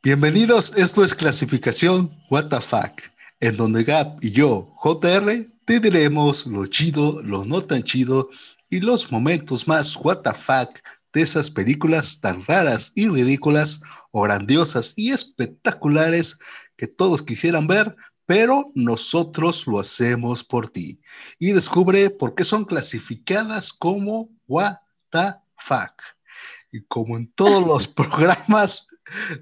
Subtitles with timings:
[0.00, 3.10] Bienvenidos, esto es clasificación Fuck,
[3.40, 8.30] en donde Gap y yo, JR, te diremos lo chido, lo no tan chido
[8.70, 10.78] y los momentos más Fuck
[11.12, 13.80] de esas películas tan raras y ridículas
[14.12, 16.38] o grandiosas y espectaculares
[16.76, 21.00] que todos quisieran ver, pero nosotros lo hacemos por ti.
[21.40, 24.30] Y descubre por qué son clasificadas como
[25.56, 26.02] Fuck.
[26.70, 28.87] Y como en todos los programas,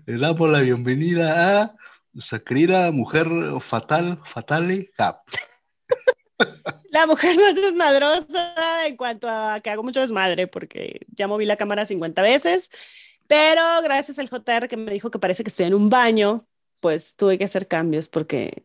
[0.06, 1.76] le damos la bienvenida a
[2.12, 3.28] nuestra querida mujer
[3.60, 5.22] fatal, Fatale Gap.
[6.90, 11.56] La mujer más desmadrosa en cuanto a que hago mucho desmadre, porque ya moví la
[11.56, 12.70] cámara 50 veces,
[13.26, 16.46] pero gracias al JR que me dijo que parece que estoy en un baño,
[16.80, 18.64] pues tuve que hacer cambios porque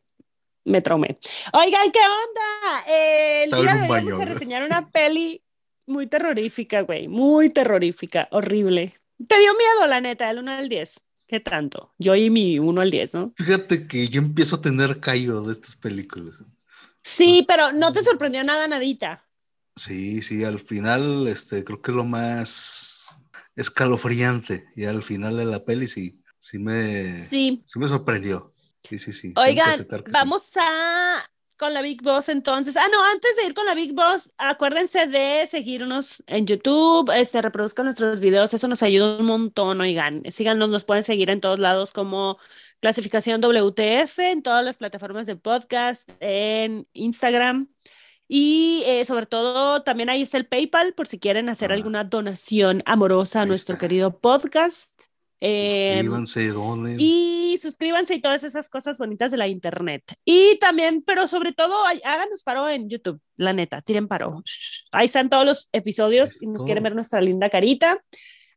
[0.63, 1.17] me traumé.
[1.53, 2.83] Oigan, ¿qué onda?
[2.87, 5.43] el día de hoy vamos a reseñar una peli
[5.85, 8.93] muy terrorífica, güey, muy terrorífica, horrible.
[9.27, 11.03] ¿Te dio miedo, la neta, del 1 al 10?
[11.27, 11.93] ¿Qué tanto?
[11.97, 13.33] Yo y mi 1 al 10, ¿no?
[13.37, 16.43] Fíjate que yo empiezo a tener caído de estas películas.
[17.03, 19.25] Sí, pero no te sorprendió nada, nadita.
[19.75, 23.07] Sí, sí, al final, este, creo que lo más
[23.55, 27.63] escalofriante, y al final de la peli sí, sí me, sí.
[27.75, 28.53] me sorprendió.
[28.87, 29.33] Sí, sí, sí.
[29.37, 31.23] Oigan, vamos a
[31.61, 32.75] con la Big Boss entonces.
[32.75, 37.39] Ah, no, antes de ir con la Big Boss, acuérdense de seguirnos en YouTube, este,
[37.39, 40.23] reproduzcan nuestros videos, eso nos ayuda un montón, oigan.
[40.31, 42.39] Síganos, nos pueden seguir en todos lados como
[42.79, 47.69] clasificación WTF, en todas las plataformas de podcast, en Instagram.
[48.27, 52.81] Y eh, sobre todo, también ahí está el PayPal por si quieren hacer alguna donación
[52.87, 55.10] amorosa a nuestro querido podcast.
[55.43, 60.03] Em, suscríbanse, Y suscríbanse y todas esas cosas bonitas de la internet.
[60.23, 61.75] Y también, pero sobre todo,
[62.05, 64.43] háganos paro en YouTube, la neta, tiren paro.
[64.91, 67.97] Ahí están todos los episodios y nos quieren ver nuestra linda carita.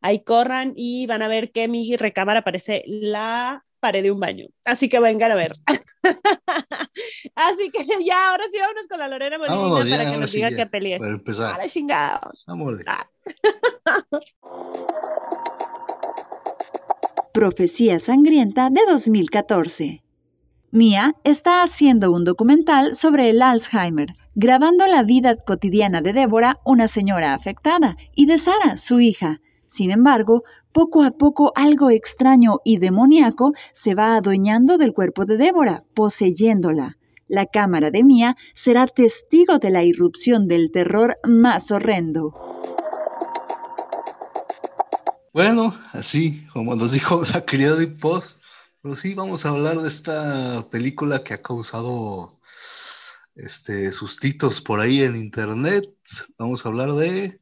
[0.02, 4.46] Ahí corran y van a ver que mi recámara parece la pared de un baño.
[4.66, 5.52] Así que vengan a ver.
[7.34, 10.66] Así que ya, ahora sí vámonos con la Lorena Molina para que nos diga qué
[10.66, 11.00] peli es.
[11.00, 11.60] Para empezar.
[11.60, 12.30] A chingada.
[12.86, 13.08] Ah.
[17.34, 20.04] Profecía Sangrienta de 2014.
[20.70, 26.86] Mia está haciendo un documental sobre el Alzheimer, grabando la vida cotidiana de Débora, una
[26.86, 29.40] señora afectada, y de Sara, su hija.
[29.66, 35.36] Sin embargo, poco a poco algo extraño y demoníaco se va adueñando del cuerpo de
[35.36, 36.98] Débora, poseyéndola.
[37.26, 42.32] La cámara de Mia será testigo de la irrupción del terror más horrendo.
[45.34, 48.36] Bueno, así como nos dijo la querida Big Post,
[48.80, 52.38] pues sí, vamos a hablar de esta película que ha causado
[53.34, 55.92] este, sustitos por ahí en internet.
[56.38, 57.40] Vamos a hablar de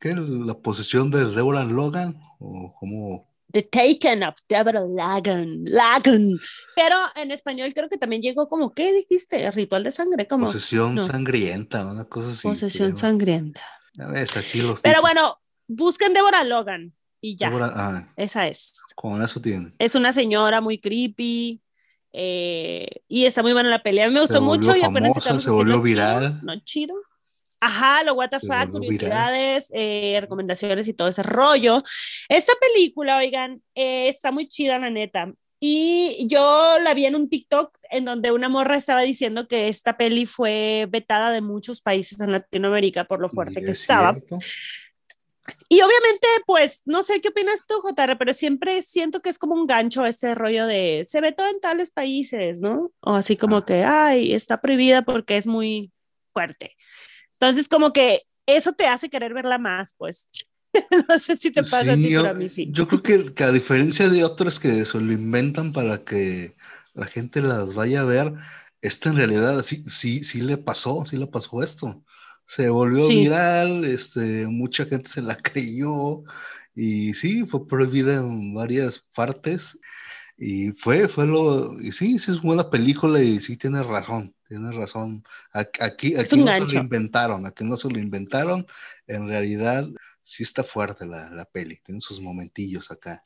[0.00, 0.14] ¿qué?
[0.14, 6.38] la posesión de Deborah Logan o como The Taken of Deborah Logan, Logan.
[6.76, 9.50] Pero en español creo que también llegó como, ¿qué dijiste?
[9.50, 10.46] Ritual de sangre, como.
[10.46, 12.48] Posesión sangrienta, una cosa así.
[12.48, 13.60] Posesión sangrienta.
[13.92, 14.80] Ya ves, aquí los.
[14.80, 17.50] Pero bueno, busquen Deborah Logan y ya.
[17.52, 18.74] Ah, Esa es.
[18.94, 19.72] Con eso tiene.
[19.78, 21.60] Es una señora muy creepy.
[22.12, 24.08] Eh, y está muy buena la pelea.
[24.08, 26.40] Me gustó mucho y apenas se volvió viral.
[26.42, 26.94] ¿No chido?
[27.60, 31.82] Ajá, lo WTF, curiosidades, eh, recomendaciones y todo ese rollo.
[32.28, 35.32] Esta película, oigan, eh, está muy chida, la neta.
[35.60, 39.96] Y yo la vi en un TikTok en donde una morra estaba diciendo que esta
[39.96, 44.16] peli fue vetada de muchos países en Latinoamérica por lo fuerte que estaba.
[45.70, 49.54] Y obviamente, pues, no sé qué opinas tú, JR, pero siempre siento que es como
[49.54, 52.90] un gancho este rollo de se ve todo en tales países, ¿no?
[53.00, 55.92] O así como que, ay, está prohibida porque es muy
[56.32, 56.74] fuerte.
[57.32, 60.28] Entonces, como que eso te hace querer verla más, pues.
[61.08, 62.68] no sé si te pasa a ti, yo, pero a mí sí.
[62.70, 66.54] Yo creo que, que, a diferencia de otras que se lo inventan para que
[66.94, 68.32] la gente las vaya a ver,
[68.80, 72.02] esta en realidad sí, sí, sí le pasó, sí le pasó esto
[72.48, 76.24] se volvió viral, este, mucha gente se la creyó
[76.74, 79.78] y sí, fue prohibida en varias partes
[80.38, 84.72] y fue, fue lo, y sí, sí es buena película y sí tiene razón, tiene
[84.72, 85.22] razón.
[85.52, 88.64] Aquí, aquí no se lo inventaron, aquí no se lo inventaron,
[89.06, 89.86] en realidad
[90.22, 93.22] sí está fuerte la, la peli, tiene sus momentillos acá.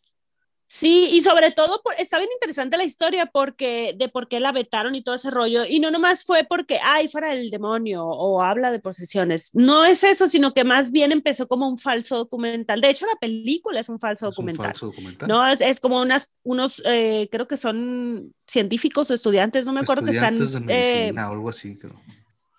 [0.75, 4.95] Sí, y sobre todo está bien interesante la historia porque de por qué la vetaron
[4.95, 5.67] y todo ese rollo.
[5.69, 9.51] Y no nomás fue porque, ay, fuera el demonio o habla de posesiones.
[9.53, 12.81] No es eso, sino que más bien empezó como un falso documental.
[12.81, 14.69] De hecho, la película es un falso, documental.
[14.69, 15.29] Un falso documental.
[15.29, 19.81] No, es, es como unas, unos, eh, creo que son científicos o estudiantes, no me
[19.81, 20.39] acuerdo que están.
[20.39, 22.01] De medicina, eh, algo así, creo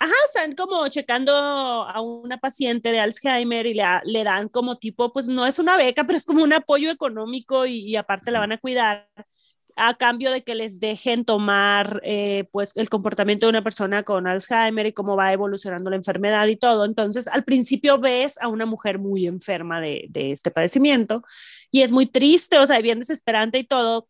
[0.03, 5.13] Ajá, están como checando a una paciente de Alzheimer y le, le, dan como tipo,
[5.13, 8.51] pues no es una beca, pero es como un apoyo económico y, aparte la van
[8.51, 9.07] a cuidar.
[9.77, 14.27] a cambio de que les dejen tomar eh, pues el comportamiento de una persona con
[14.27, 16.85] Alzheimer y cómo va evolucionando la enfermedad y todo.
[16.85, 21.23] Entonces, al principio ves a una mujer muy enferma de, de este padecimiento
[21.71, 24.09] y es muy triste, o sea, bien desesperante y todo,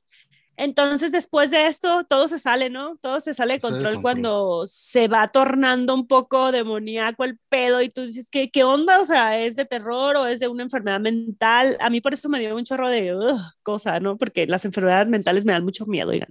[0.56, 2.98] entonces, después de esto, todo se sale, ¿no?
[2.98, 7.90] Todo se sale de control, cuando se va tornando un poco demoníaco el pedo y
[7.90, 9.00] tú dices, ¿qué, qué onda?
[9.00, 11.78] O sea, ¿es de terror o es de una enfermedad mental?
[11.80, 13.14] A mí por eso me dio un chorro de
[13.64, 14.18] cosa, ¿no?
[14.18, 16.30] Porque las enfermedades mentales me dan mucho miedo, oigan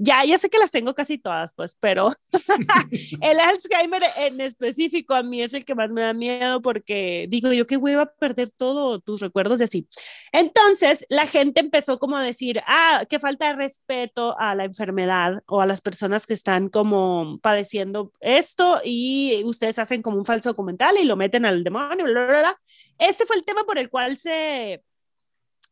[0.00, 2.12] ya, ya sé que las tengo casi todas, pues, pero
[3.20, 7.52] el Alzheimer en específico a mí es el que más me da miedo porque digo
[7.52, 9.88] yo que voy a perder todo tus recuerdos y así.
[10.32, 15.42] Entonces, la gente empezó como a decir, ah, que falta de respeto a la enfermedad
[15.46, 20.50] o a las personas que están como padeciendo esto y ustedes hacen como un falso
[20.50, 22.60] documental y lo meten al demonio, bla, bla, bla.
[22.98, 24.82] Este fue el tema por el cual se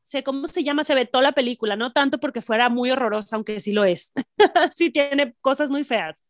[0.07, 3.61] sé cómo se llama, se vetó la película, no tanto porque fuera muy horrorosa, aunque
[3.61, 4.13] sí lo es,
[4.77, 6.23] sí tiene cosas muy feas,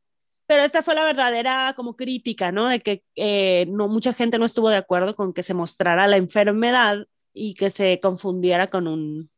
[0.47, 2.69] pero esta fue la verdadera como crítica, ¿no?
[2.69, 6.17] De que eh, no mucha gente no estuvo de acuerdo con que se mostrara la
[6.17, 9.31] enfermedad y que se confundiera con un,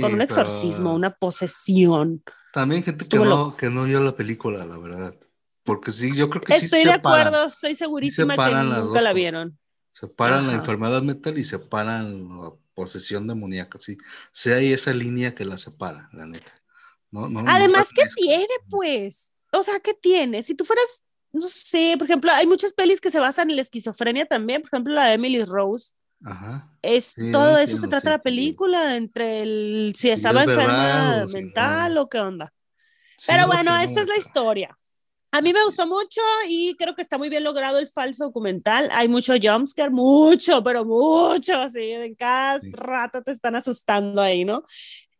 [0.00, 2.22] con un exorcismo, una posesión.
[2.54, 5.14] También gente que no, que no vio la película, la verdad.
[5.64, 9.58] Porque sí, yo creo que Estoy sí de acuerdo, estoy segurísima que nunca la vieron.
[9.90, 12.30] Separan la enfermedad mental y separan
[12.76, 13.96] posesión demoníaca, sí.
[14.30, 16.52] Sí hay esa línea que la separa, la neta.
[17.10, 19.32] No, no, Además, ¿qué tiene, pues?
[19.50, 20.42] O sea, ¿qué tiene?
[20.42, 23.62] Si tú fueras, no sé, por ejemplo, hay muchas pelis que se basan en la
[23.62, 25.92] esquizofrenia también, por ejemplo, la de Emily Rose.
[26.22, 26.70] Ajá.
[26.82, 32.20] Es, todo eso se trata la película, entre el si estaba enferma mental o qué
[32.20, 32.52] onda.
[33.26, 34.78] Pero bueno, esta es la historia.
[35.36, 38.88] A mí me gustó mucho y creo que está muy bien logrado el falso documental.
[38.90, 44.64] Hay mucho jumpscare, mucho, pero mucho, así, en cada rato te están asustando ahí, ¿no?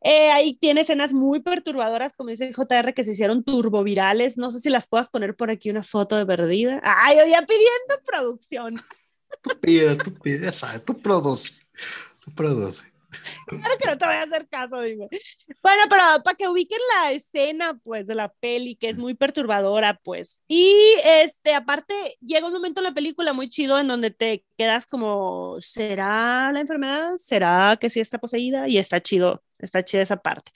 [0.00, 4.38] Eh, ahí tiene escenas muy perturbadoras, como dice el JR, que se hicieron turbovirales.
[4.38, 6.80] No sé si las puedas poner por aquí una foto de perdida.
[6.82, 8.74] Ay, oye, pidiendo producción.
[9.42, 11.52] Tú pide, tú pide, sabes, tú produce,
[12.24, 12.86] tú produce.
[13.46, 15.08] Claro que no te voy a hacer caso, dime.
[15.62, 20.00] Bueno, pero para que ubiquen la escena, pues, de la peli, que es muy perturbadora,
[20.02, 20.40] pues.
[20.48, 20.74] Y,
[21.04, 25.56] este, aparte, llega un momento en la película muy chido en donde te quedas como,
[25.58, 27.14] ¿será la enfermedad?
[27.18, 28.68] ¿Será que sí está poseída?
[28.68, 30.52] Y está chido, está chida esa parte.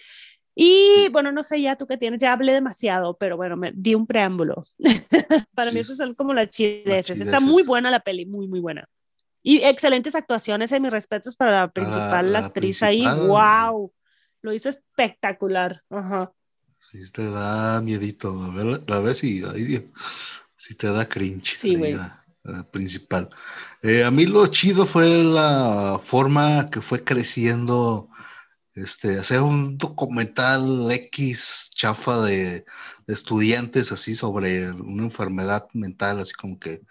[0.55, 3.94] Y bueno, no sé ya tú qué tienes, ya hablé demasiado, pero bueno, me di
[3.94, 4.64] un preámbulo.
[5.55, 7.20] Para mí eso son como las chideces.
[7.20, 8.87] Está muy buena la peli, muy, muy buena.
[9.43, 13.05] Y excelentes actuaciones, en mis respetos para la principal actriz ahí.
[13.05, 13.93] ¡Wow!
[14.43, 15.83] Lo hizo espectacular.
[15.91, 16.33] Ajá.
[16.79, 18.43] Sí, te da miedito.
[18.43, 19.85] A ver, la ves y ahí,
[20.57, 21.57] sí te da cringe.
[21.57, 21.97] Sí, güey.
[22.71, 23.31] principal.
[23.83, 28.09] Eh, a mí lo chido fue la forma que fue creciendo,
[28.82, 32.65] este, hacer un documental X chafa de,
[33.06, 36.82] de estudiantes así sobre una enfermedad mental, así como que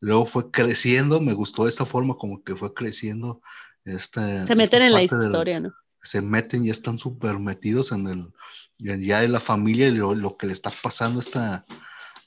[0.00, 3.40] Luego fue creciendo, me gustó esta forma como que fue creciendo.
[3.84, 5.72] Esta, se meten en la historia, ¿no?
[6.00, 8.32] Se meten y están súper metidos en el,
[8.78, 11.66] ya en la familia y lo, que le está pasando a esta,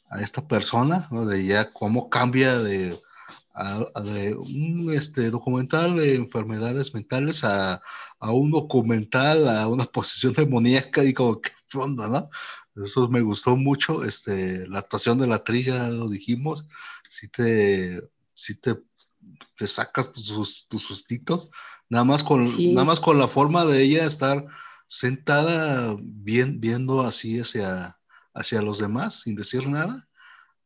[0.09, 1.25] a esta persona, ¿no?
[1.25, 2.99] De ya cómo cambia de,
[4.03, 7.81] de un este, documental de enfermedades mentales a,
[8.19, 12.29] a, un documental, a una posición demoníaca y como que onda, ¿no?
[12.83, 16.65] Eso me gustó mucho, este, la actuación de la actriz, ya lo dijimos,
[17.09, 18.01] si te,
[18.33, 18.75] si te,
[19.55, 21.49] te sacas tus, tus sustitos,
[21.89, 24.45] nada más, con, nada más con la forma de ella estar
[24.87, 27.99] sentada bien, viendo así hacia,
[28.33, 30.08] hacia los demás sin decir nada.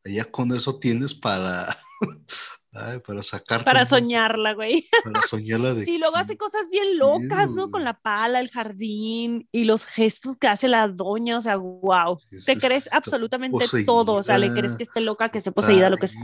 [0.06, 1.78] Ya con eso tienes para,
[3.06, 3.64] para sacar.
[3.64, 4.90] Para soñarla, güey.
[5.04, 5.86] Para soñarla de.
[5.86, 7.72] Sí, luego hace cosas bien locas, ¿no?
[7.72, 12.18] Con la pala, el jardín y los gestos que hace la doña, o sea, wow.
[12.46, 15.98] Te crees absolutamente todo, o sea, le crees que esté loca, que se poseída, lo
[15.98, 16.22] que sea.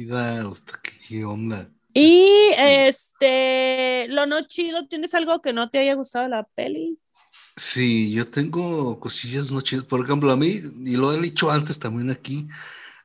[1.08, 1.70] ¿Qué onda?
[1.94, 7.00] Y este, lo no chido, ¿tienes algo que no te haya gustado de la peli?
[7.56, 9.84] Sí, yo tengo cosillas no chidas.
[9.86, 12.48] Por ejemplo, a mí, y lo he dicho antes también aquí,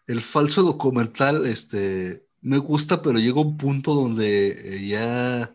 [0.07, 5.55] el falso documental, este, me gusta, pero llega un punto donde eh, ya,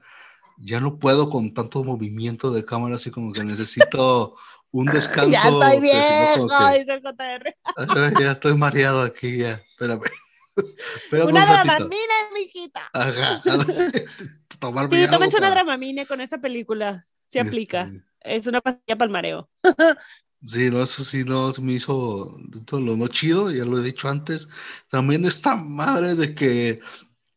[0.58, 4.36] ya no puedo con tanto movimiento de cámara, así como que necesito
[4.72, 5.32] un descanso.
[5.32, 7.56] ya estoy viejo, dice el JR.
[8.20, 10.02] ya estoy mareado aquí, ya, espérame.
[11.28, 12.90] una dramamine, mijita.
[12.94, 13.42] Ajá.
[14.60, 17.84] Tomar sí, tómense una dramamine con esa película, se aplica.
[17.84, 19.50] Este, es una pastilla para el mareo.
[20.42, 23.84] Sí, no, eso sí, no, se me hizo todo lo no chido, ya lo he
[23.84, 24.48] dicho antes.
[24.90, 26.80] También esta madre de que,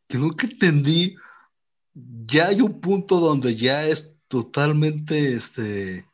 [0.09, 1.17] que nunca entendí,
[1.95, 6.07] ya hay un punto donde ya es totalmente, este,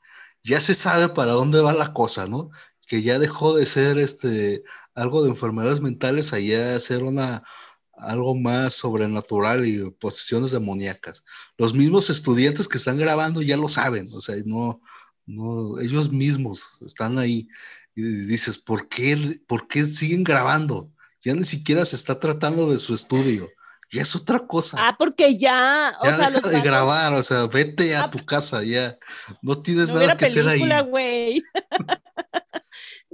[0.43, 2.51] ya se sabe para dónde va la cosa, ¿no?
[2.87, 4.65] Que ya dejó de ser este
[4.95, 7.45] algo de enfermedades mentales allá ser una
[7.93, 11.25] algo más sobrenatural y posesiones demoníacas.
[11.59, 14.81] Los mismos estudiantes que están grabando ya lo saben, o sea, no,
[15.29, 17.49] no, ellos mismos están ahí
[17.95, 20.91] y dices, ¿por qué, ¿por qué siguen grabando?
[21.21, 23.49] Ya ni siquiera se está tratando de su estudio.
[23.91, 24.77] Ya es otra cosa.
[24.81, 28.63] Ah, porque ya, o sea, deja de grabar, o sea, vete a ah, tu casa,
[28.63, 28.97] ya.
[29.43, 30.63] No tienes nada que hacer ahí.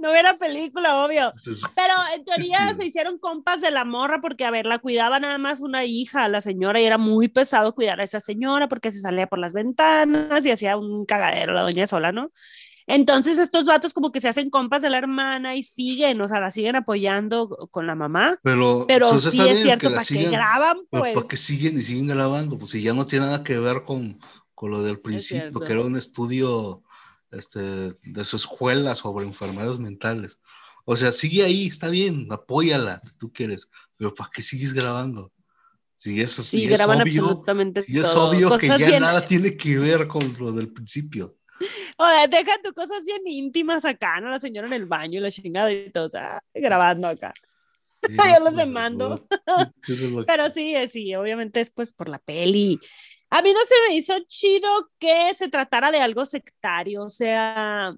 [0.05, 1.31] no hubiera película, obvio.
[1.75, 5.37] Pero en teoría se hicieron compas de la morra porque, a ver, la cuidaba nada
[5.37, 8.99] más una hija, la señora, y era muy pesado cuidar a esa señora porque se
[8.99, 12.31] salía por las ventanas y hacía un cagadero la doña sola, ¿no?
[12.87, 16.39] Entonces estos vatos como que se hacen compas de la hermana y siguen, o sea,
[16.39, 18.37] la siguen apoyando con la mamá.
[18.43, 20.77] Pero, pero sí es cierto, ¿para que graban?
[20.91, 21.15] Pues.
[21.15, 22.59] ¿Para que siguen y siguen grabando?
[22.59, 24.19] Pues si ya no tiene nada que ver con,
[24.53, 26.83] con lo del principio, que era un estudio
[27.35, 30.39] este, de su escuela sobre enfermedades mentales.
[30.85, 35.31] O sea, sigue ahí, está bien, apóyala si tú quieres, pero ¿para qué sigues grabando?
[35.95, 39.55] Si eso sí, si graban es obvio, absolutamente si es obvio que ya nada tiene
[39.55, 41.37] que ver con lo del principio.
[41.97, 44.29] O sea, deja tus cosas bien íntimas acá, ¿no?
[44.29, 47.33] La señora en el baño, la chingada y todo, o sea, grabando acá.
[48.09, 49.25] Yo los demando.
[50.27, 52.79] Pero sí, eh, sí, obviamente es pues por la peli.
[53.35, 57.93] A mí no se me hizo chido que se tratara de algo sectario, o sea,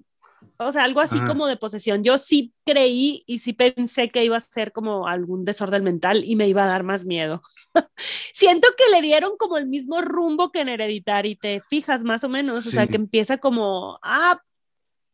[0.56, 2.02] o sea, algo así como de posesión.
[2.02, 6.34] Yo sí creí y sí pensé que iba a ser como algún desorden mental y
[6.34, 7.40] me iba a dar más miedo.
[7.96, 12.28] Siento que le dieron como el mismo rumbo que en Hereditary, te fijas más o
[12.28, 14.42] menos, o sea, que empieza como, ah,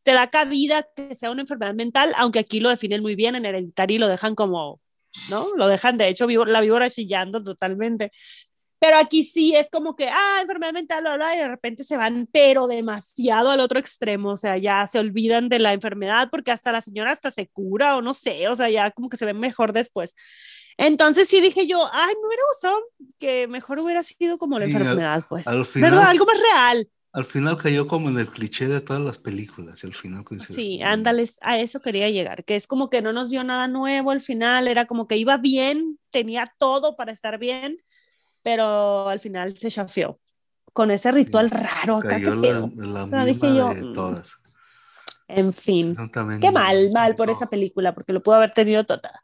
[0.04, 3.44] te da cabida que sea una enfermedad mental, aunque aquí lo definen muy bien, en
[3.44, 4.80] Hereditary lo dejan como,
[5.28, 5.48] ¿no?
[5.54, 8.10] Lo dejan, de hecho, la víbora chillando totalmente.
[8.84, 11.96] Pero aquí sí es como que, ah, enfermedad mental, bla, bla, y de repente se
[11.96, 16.50] van, pero demasiado al otro extremo, o sea, ya se olvidan de la enfermedad porque
[16.50, 19.24] hasta la señora hasta se cura o no sé, o sea, ya como que se
[19.24, 20.14] ve mejor después.
[20.76, 22.78] Entonces sí dije yo, ay, me hubiera gustado
[23.18, 25.46] que mejor hubiera sido como la enfermedad, pues.
[25.46, 26.86] Al final, Algo más real.
[27.14, 30.56] Al final cayó como en el cliché de todas las películas, y al final coincidió.
[30.56, 34.10] Sí, ándales, a eso quería llegar, que es como que no nos dio nada nuevo
[34.10, 37.78] al final, era como que iba bien, tenía todo para estar bien,
[38.44, 40.20] pero al final se chafió
[40.72, 42.10] con ese ritual raro acá.
[42.10, 44.38] Cayó la, la misma yo, de mm, todas.
[45.26, 45.96] En fin,
[46.40, 49.22] qué mal, mal por esa película, porque lo pudo haber tenido toda.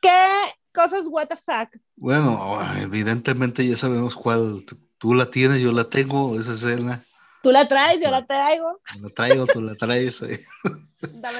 [0.00, 0.30] ¿Qué
[0.72, 1.68] cosas what the fuck?
[1.96, 4.64] Bueno, evidentemente ya sabemos cuál,
[4.98, 7.02] tú la tienes, yo la tengo, esa escena.
[7.42, 8.80] Tú la traes, yo la traigo.
[9.00, 10.20] La traigo, tú la traes.
[10.20, 10.38] Dame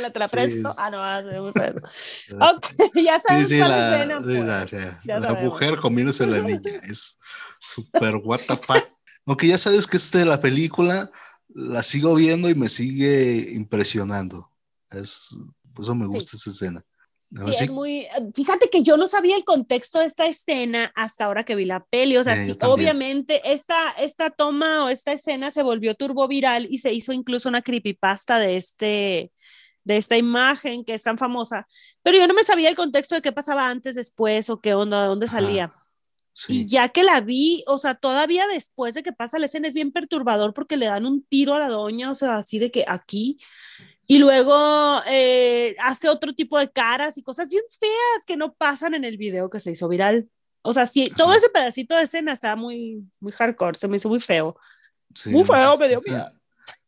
[0.00, 0.75] la te la presto.
[0.78, 1.80] Ah, no, ah, pedo.
[2.40, 5.23] ok, ya sabes sí, sí, la, escena, pues.
[5.23, 6.61] la, mujer comiéndose la niña.
[6.88, 7.18] Es
[7.59, 8.85] súper what the fuck.
[9.26, 11.11] Aunque ya sabes que este la película
[11.49, 14.50] la sigo viendo y me sigue impresionando.
[14.90, 15.37] Es,
[15.73, 16.85] por eso me gusta esa escena.
[17.35, 18.07] Sí, es muy.
[18.35, 21.85] Fíjate que yo no sabía el contexto de esta escena hasta ahora que vi la
[21.85, 22.17] peli.
[22.17, 26.79] O sea, sí, obviamente esta, esta toma o esta escena se volvió turbo viral y
[26.79, 29.33] se hizo incluso una creepypasta de este
[29.85, 31.67] de esta imagen que es tan famosa,
[32.03, 35.03] pero yo no me sabía el contexto de qué pasaba antes, después o qué onda,
[35.03, 35.75] de dónde salía.
[36.49, 39.75] Y ya que la vi, o sea, todavía después de que pasa la escena es
[39.75, 42.85] bien perturbador porque le dan un tiro a la doña, o sea, así de que
[42.88, 43.38] aquí,
[44.06, 48.94] y luego eh, hace otro tipo de caras y cosas bien feas que no pasan
[48.94, 50.28] en el video que se hizo viral.
[50.62, 54.08] O sea, sí, todo ese pedacito de escena estaba muy, muy hardcore, se me hizo
[54.08, 54.56] muy feo.
[55.26, 56.25] muy feo, me dio miedo.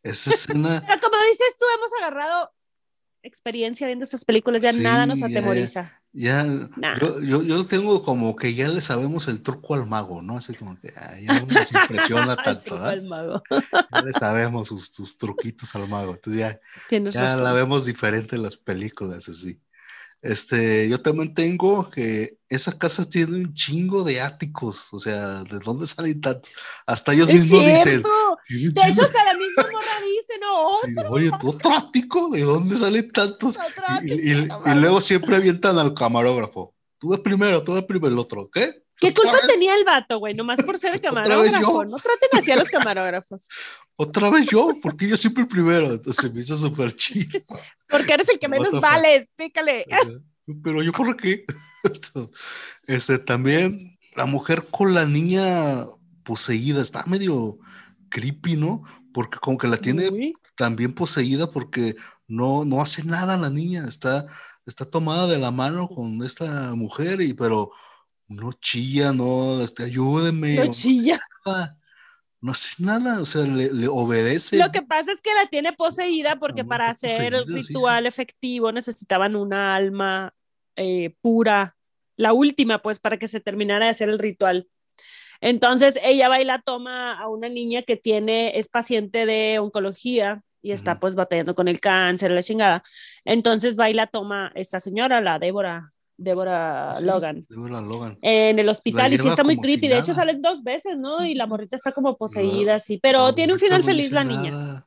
[0.02, 0.82] Esa escena.
[0.86, 2.52] Pero como dices tú, hemos agarrado
[3.22, 6.00] experiencia viendo estas películas, ya nada nos atemoriza.
[6.18, 6.46] Ya,
[6.98, 10.38] yo, yo, tengo como que ya le sabemos el truco al mago, ¿no?
[10.38, 10.90] Así como que
[11.22, 12.94] ya no nos impresiona tanto, ¿ah?
[13.92, 16.14] Ya le sabemos sus, sus, truquitos al mago.
[16.14, 19.60] Entonces ya, ya la vemos diferente en las películas, así.
[20.22, 25.58] Este, yo también tengo que esa casa tiene un chingo de áticos, o sea, ¿de
[25.58, 26.52] dónde salen tantos?
[26.86, 28.02] Hasta ellos mismos dicen.
[28.48, 29.34] De hecho, hasta la
[31.08, 33.58] oye, otro ático, ¿de dónde salen tantos?
[34.02, 36.74] Y, y, luego siempre avientan al camarógrafo.
[36.98, 38.86] Tú ves primero, tú ves primero el otro, ¿qué?
[38.98, 40.34] ¿Qué culpa tenía el vato, güey?
[40.34, 41.84] Nomás por ser el camarógrafo.
[41.84, 43.46] No traten así a los camarógrafos.
[43.96, 45.92] Otra vez yo, porque yo siempre el primero.
[45.92, 47.40] Entonces me hizo súper chido.
[47.88, 49.86] Porque eres el que menos vales, pícale.
[50.64, 51.44] Pero yo, ¿por qué?
[52.88, 55.86] Este, también la mujer con la niña
[56.24, 57.58] poseída está medio
[58.08, 58.82] creepy, ¿no?
[59.16, 61.94] Porque como que la tiene también poseída porque
[62.28, 63.86] no, no hace nada la niña.
[63.88, 64.26] Está,
[64.66, 67.72] está tomada de la mano con esta mujer, y pero
[68.28, 70.56] no chilla, no, este, ayúdenme.
[70.56, 71.18] No chilla.
[72.42, 74.58] no hace nada, o sea, le, obedece.
[74.58, 79.34] Lo que pasa es que la tiene poseída porque para hacer el ritual efectivo necesitaban
[79.34, 80.34] una alma
[80.76, 81.78] eh, pura,
[82.16, 84.68] la última, pues, para que se terminara de hacer el ritual.
[85.40, 90.42] Entonces ella va y la toma a una niña que tiene, es paciente de oncología
[90.62, 92.82] y está pues batallando con el cáncer, la chingada.
[93.24, 97.46] Entonces va y la toma esta señora, la Débora, Débora ah, Logan.
[98.22, 99.88] En el hospital y sí está muy creepy.
[99.88, 101.24] de hecho salen dos veces, ¿no?
[101.24, 102.98] Y la morrita está como poseída, sí.
[103.00, 104.86] Pero tiene un final feliz la niña.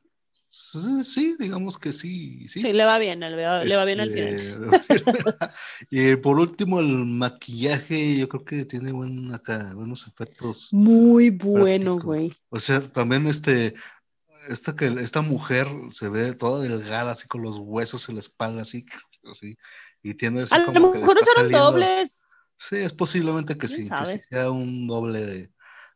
[0.52, 2.48] Sí, digamos que sí.
[2.48, 4.34] Sí, sí le va bien, le va, bien al final.
[4.34, 4.60] Este,
[5.90, 10.72] y por último, el maquillaje, yo creo que tiene buen, acá, buenos efectos.
[10.72, 12.36] Muy bueno, güey.
[12.48, 13.74] O sea, también este,
[14.48, 18.62] esta, que, esta mujer se ve toda delgada, así con los huesos en la espalda,
[18.62, 18.84] así,
[19.30, 19.56] así
[20.02, 22.24] y tiene así A como lo mejor usaron dobles.
[22.58, 25.52] Sí, es posiblemente que sí, que sea un doble de,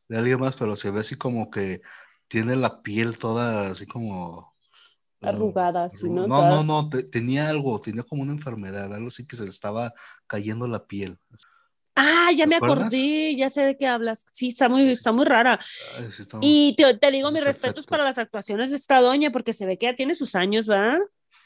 [0.09, 1.83] de alguien más, pero se ve así como que
[2.35, 4.57] tiene la piel toda así como
[5.23, 6.27] ah, arrugada, así, ¿no?
[6.27, 9.93] No, no, no, tenía algo, tenía como una enfermedad, algo así que se le estaba
[10.27, 11.17] cayendo la piel.
[11.95, 14.27] Ah, ya me acordé, ya sé de qué hablas.
[14.33, 15.61] Sí, está muy, está muy rara.
[16.41, 19.87] y te, digo mis respetos para las actuaciones de esta doña, porque se ve que
[19.87, 20.99] ya tiene sus años, ¿verdad?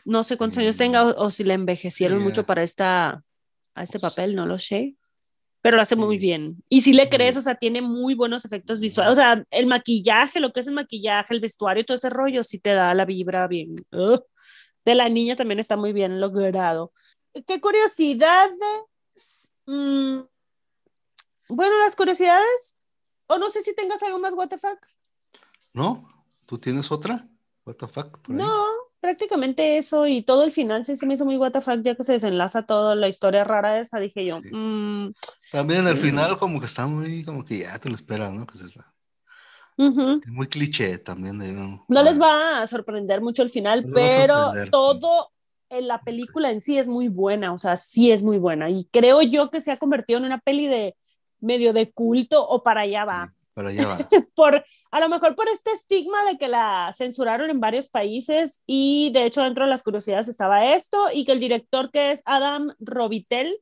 [0.07, 3.23] No sé cuántos años tenga o, si le envejecieron mucho para esta,
[3.75, 4.98] a este papel, no lo sé
[5.61, 6.63] pero lo hace muy bien.
[6.69, 9.13] Y si le crees, o sea, tiene muy buenos efectos visuales.
[9.13, 12.45] O sea, el maquillaje, lo que es el maquillaje, el vestuario y todo ese rollo,
[12.45, 13.77] sí te da la vibra bien.
[14.85, 16.93] de la niña también está muy bien logrado.
[17.47, 18.51] Qué curiosidad.
[19.67, 20.21] Mm,
[21.49, 22.77] bueno, las curiosidades.
[23.27, 24.65] O no sé si tengas algo más, WTF.
[25.75, 26.09] No,
[26.47, 27.29] ¿tú tienes otra?
[27.67, 28.29] WTF.
[28.29, 28.67] No,
[29.01, 32.13] prácticamente eso y todo el final sí se me hizo muy WTF ya que se
[32.13, 34.41] desenlaza toda la historia rara esa, dije yo.
[34.51, 35.13] Mm,
[35.53, 38.47] también el final como que está muy, como que ya te lo esperas, ¿no?
[38.47, 38.59] Que
[40.27, 41.39] Muy cliché también.
[41.39, 42.03] ¿no?
[42.03, 45.31] les va a sorprender mucho el final, pero todo
[45.71, 48.71] en la película en sí es muy buena, o sea, sí es muy buena.
[48.71, 50.97] Y creo yo que se ha convertido en una peli de
[51.41, 53.35] medio de culto o para allá va.
[54.35, 59.11] por, a lo mejor por este estigma de que la censuraron en varios países y
[59.13, 62.75] de hecho dentro de las curiosidades estaba esto y que el director que es Adam
[62.79, 63.61] Robitel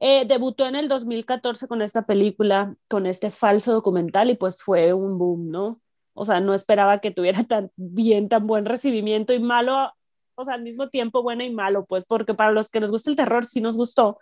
[0.00, 4.92] eh, debutó en el 2014 con esta película, con este falso documental y pues fue
[4.92, 5.80] un boom, ¿no?
[6.14, 9.92] O sea, no esperaba que tuviera tan bien, tan buen recibimiento y malo,
[10.36, 13.10] o sea, al mismo tiempo bueno y malo, pues porque para los que nos gusta
[13.10, 14.18] el terror sí nos gustó,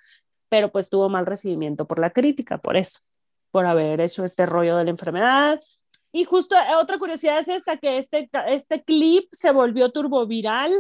[0.49, 3.01] pero pues tuvo mal recibimiento por la crítica, por eso,
[3.51, 5.61] por haber hecho este rollo de la enfermedad.
[6.13, 10.73] Y justo eh, otra curiosidad es esta, que este, este clip se volvió turboviral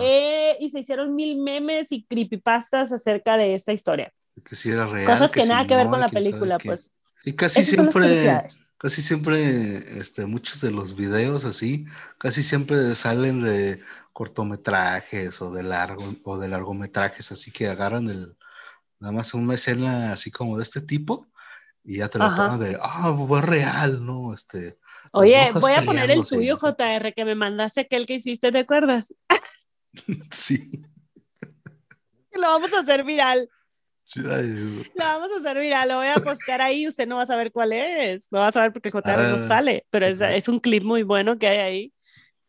[0.00, 4.86] eh, y se hicieron mil memes y creepypastas acerca de esta historia que si era
[4.86, 5.06] real.
[5.06, 6.92] Cosas que, nada que ver con la película, pues.
[7.24, 8.46] Y casi siempre,
[8.78, 9.38] casi siempre,
[9.98, 11.84] este, muchos de los videos así,
[12.18, 13.80] casi siempre salen de
[14.12, 18.36] cortometrajes o de largo o de largometrajes, así que agarran el,
[19.00, 21.26] nada más una escena así como de este tipo
[21.86, 24.34] y ya te lo ponen de, ah, fue real, ¿no?
[24.34, 24.76] Este.
[25.12, 29.14] Oye, voy a poner el tuyo, JR, que me mandaste aquel que hiciste, ¿te acuerdas?
[30.30, 30.68] sí.
[32.32, 33.48] Lo vamos a hacer viral.
[34.94, 37.50] La vamos a hacer viral, lo voy a postear ahí, usted no va a saber
[37.50, 40.46] cuál es, no va a saber porque el JR no ah, sale, pero es, es,
[40.46, 41.92] un clip muy bueno que hay ahí.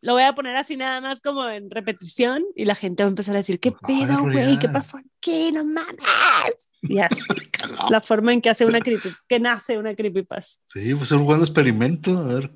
[0.00, 3.10] Lo voy a poner así nada más como en repetición y la gente va a
[3.10, 4.58] empezar a decir, ¿qué pedo, güey?
[4.58, 5.50] ¿Qué pasó aquí?
[5.52, 6.70] No mames.
[6.82, 7.26] Yes.
[7.90, 10.62] la forma en que hace una creepy, que nace una creepypasta.
[10.68, 12.50] Sí, pues es un buen experimento, a ver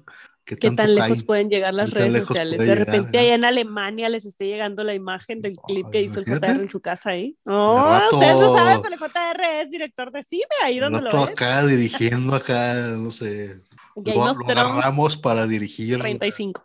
[0.57, 2.59] ¿Qué, tan lejos pueden llegar las redes sociales?
[2.59, 6.27] De repente allá en Alemania les esté llegando la imagen del clip que hizo el
[6.27, 7.37] JR en su casa ahí.
[7.45, 11.29] Oh, ustedes no saben, pero el JR es director de cine, ahí donde lo ven.
[11.29, 13.61] acá dirigiendo acá, no sé.
[13.97, 15.99] lo, lo agarramos para dirigir.
[15.99, 16.63] 35.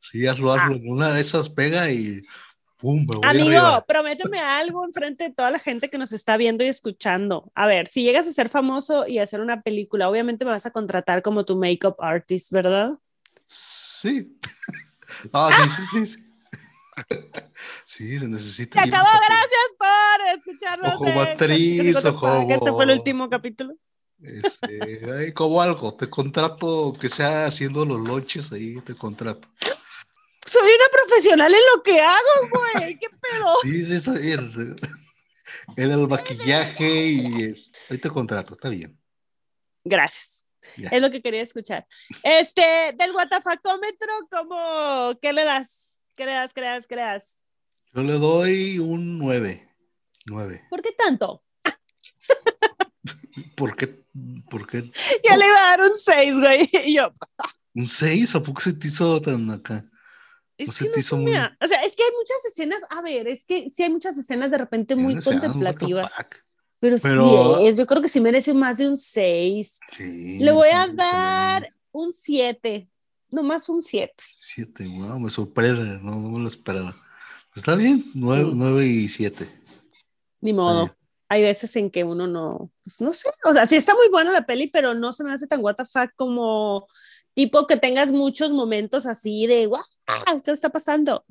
[0.00, 0.76] Sí, hazlo, hazlo.
[0.76, 0.80] Ah.
[0.84, 2.22] Una de esas pega y
[3.22, 7.50] Amigo, prométeme algo enfrente de toda la gente que nos está viendo y escuchando.
[7.54, 10.70] A ver, si llegas a ser famoso y hacer una película, obviamente me vas a
[10.70, 12.92] contratar como tu makeup artist, ¿verdad?
[13.46, 14.38] Sí.
[15.32, 16.34] Ah, sí, sí, sí.
[17.84, 18.82] Sí, se necesita.
[18.82, 20.94] Se acabó, gracias por escucharnos.
[20.94, 22.46] Ojo actriz, ojo.
[22.50, 23.74] Este fue el último capítulo.
[24.20, 29.48] Este, como algo, te contrato que sea haciendo los lonches ahí, te contrato
[30.54, 32.98] soy una profesional en lo que hago, güey.
[32.98, 33.54] ¿Qué pedo?
[33.62, 34.76] Sí, sí, soy el,
[35.76, 38.98] en el maquillaje y es, hoy te contrato, está bien.
[39.84, 40.46] Gracias.
[40.76, 41.86] Es lo que quería escuchar.
[42.22, 46.00] Este, del guatafacómetro, ¿cómo, qué le das?
[46.16, 47.40] ¿Qué le das, creas, creas?
[47.92, 49.68] Yo le doy un 9.
[50.26, 50.66] 9.
[50.70, 51.44] ¿Por qué tanto?
[53.56, 54.04] porque,
[54.48, 54.90] ¿Por qué?
[55.28, 56.70] Ya le iba a dar un 6, güey.
[56.86, 57.12] Y yo.
[57.74, 58.36] ¿Un 6?
[58.36, 59.84] ¿A poco se te hizo tan acá?
[60.56, 61.32] Es que no se muy...
[61.32, 64.50] O sea, es que hay muchas escenas, a ver, es que sí hay muchas escenas
[64.50, 66.10] de repente muy contemplativas.
[66.80, 69.80] Pero, sí, yo creo que sí merece más de un 6.
[69.96, 72.88] Sí, Le voy a dar un 7,
[73.30, 74.14] nomás un 7.
[74.28, 76.94] 7, wow, me sorprende, no, no me lo esperaba.
[77.54, 79.48] Está bien, 9, y 7.
[80.40, 80.94] Ni modo.
[81.30, 84.30] Hay veces en que uno no, pues no sé, o sea, sí está muy buena
[84.30, 86.86] la peli, pero no se me hace tan what the fuck como
[87.34, 89.82] tipo que tengas muchos momentos así de, wow,
[90.44, 91.24] ¿qué está pasando?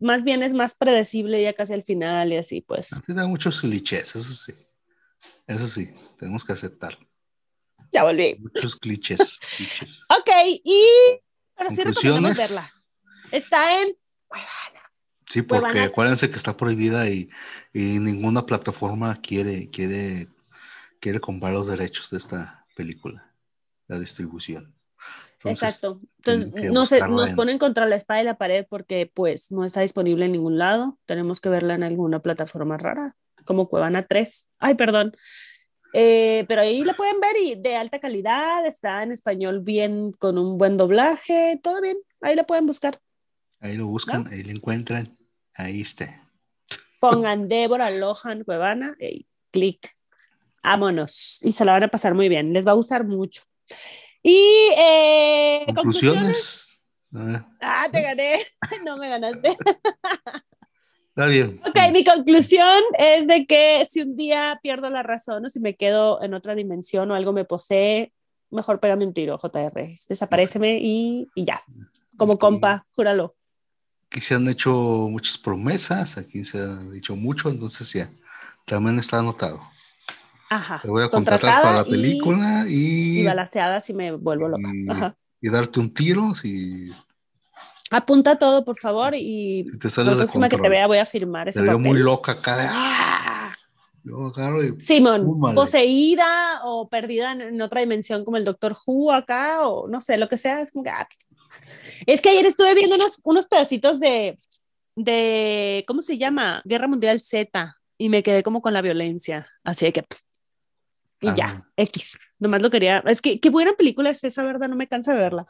[0.00, 2.90] Más bien es más predecible ya casi al final y así, pues.
[3.06, 4.52] Tiene muchos clichés, eso sí.
[5.46, 6.98] Eso sí, tenemos que aceptar.
[7.92, 8.36] Ya volví.
[8.38, 9.38] Muchos clichés.
[10.10, 10.30] ok,
[10.62, 10.84] y
[11.56, 12.70] pero sí recomendamos verla.
[13.32, 13.96] Está en
[15.28, 17.28] Sí, porque acuérdense que está prohibida y,
[17.74, 20.26] y, ninguna plataforma quiere, quiere,
[21.00, 23.34] quiere comprar los derechos de esta película,
[23.88, 24.77] la distribución.
[25.44, 26.00] Exacto.
[26.18, 29.82] Entonces, no se, nos ponen contra la espada y la pared porque pues no está
[29.82, 30.98] disponible en ningún lado.
[31.06, 34.48] Tenemos que verla en alguna plataforma rara, como Cuevana 3.
[34.58, 35.14] Ay, perdón.
[35.94, 40.36] Eh, pero ahí la pueden ver y de alta calidad, está en español bien, con
[40.36, 41.96] un buen doblaje, todo bien.
[42.20, 42.98] Ahí la pueden buscar.
[43.60, 45.16] Ahí lo buscan, ahí lo encuentran,
[45.54, 46.28] ahí está.
[47.00, 49.96] Pongan Débora Lohan Cuevana y clic.
[50.62, 51.38] Vámonos.
[51.42, 52.52] Y se la van a pasar muy bien.
[52.52, 53.42] Les va a gustar mucho.
[54.28, 56.82] Y eh, conclusiones.
[57.62, 58.44] Ah, te gané.
[58.84, 59.56] No me ganaste.
[61.08, 61.58] Está bien.
[61.66, 65.76] Ok, mi conclusión es de que si un día pierdo la razón o si me
[65.76, 68.12] quedo en otra dimensión o algo me posee,
[68.50, 69.94] mejor pégame un tiro, JR.
[70.06, 71.62] Desapareceme y, y ya.
[72.18, 73.34] Como compa, júralo.
[74.10, 74.72] Aquí se han hecho
[75.10, 78.10] muchas promesas, aquí se ha dicho mucho, entonces ya,
[78.66, 79.60] también está anotado.
[80.50, 80.80] Ajá.
[80.82, 83.20] Te voy a contratar para la película y.
[83.20, 84.70] Y, balaseada si me vuelvo loca.
[84.72, 85.16] Y, Ajá.
[85.40, 86.90] y darte un tiro si.
[87.90, 91.60] Apunta todo, por favor, y si la próxima que te vea voy a firmar ese
[91.60, 92.56] Te veo muy loca acá.
[92.70, 93.18] ¡ah!
[94.78, 100.16] Simón, poseída o perdida en, otra dimensión como el Doctor Who acá, o no sé,
[100.16, 100.60] lo que sea.
[100.60, 101.28] Es, como que, ah, pues.
[102.06, 104.38] es que ayer estuve viendo unos, unos pedacitos de,
[104.96, 106.62] de, ¿cómo se llama?
[106.64, 109.46] Guerra Mundial Z, y me quedé como con la violencia.
[109.64, 110.04] Así que,
[111.20, 112.18] y ya, X.
[112.38, 112.98] Nomás lo quería.
[113.06, 114.68] Es que qué buena película es esa, ¿verdad?
[114.68, 115.46] No me cansa de verla.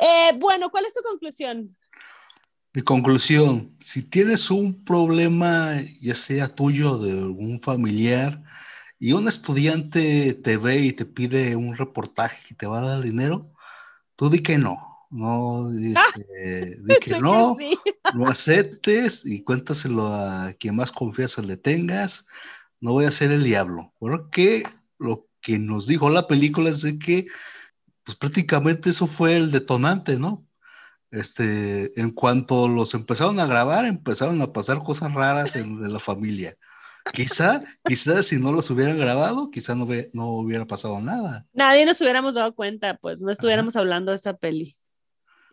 [0.00, 1.76] Eh, bueno, ¿cuál es tu conclusión?
[2.72, 8.42] Mi conclusión, si tienes un problema, ya sea tuyo de algún familiar,
[8.98, 13.02] y un estudiante te ve y te pide un reportaje y te va a dar
[13.02, 13.52] dinero,
[14.14, 14.86] tú di que no.
[15.10, 15.94] No, di,
[17.00, 17.56] que no,
[18.14, 22.26] no aceptes y cuéntaselo a quien más confianza le tengas
[22.80, 24.62] no voy a ser el diablo, porque
[24.98, 27.26] lo que nos dijo la película es de que,
[28.02, 30.46] pues prácticamente eso fue el detonante, ¿no?
[31.10, 36.54] Este, en cuanto los empezaron a grabar, empezaron a pasar cosas raras en, la familia.
[37.12, 41.46] Quizá, quizá si no los hubieran grabado, quizá no, no hubiera pasado nada.
[41.52, 44.76] Nadie nos hubiéramos dado cuenta, pues no estuviéramos hablando de esa peli.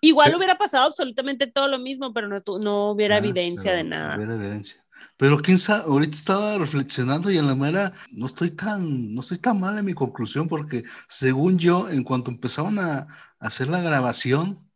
[0.02, 4.16] Igual hubiera pasado absolutamente todo lo mismo, pero no, no hubiera evidencia de nada.
[4.16, 4.86] No hubiera evidencia.
[5.18, 9.40] Pero quién sabe, ahorita estaba reflexionando y en la mera no estoy tan, no estoy
[9.40, 13.08] tan mal en mi conclusión porque según yo, en cuanto empezaron a,
[13.40, 14.70] hacer la grabación,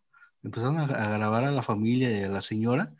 [0.43, 2.95] empezaron a, grabar a la familia y a la señora,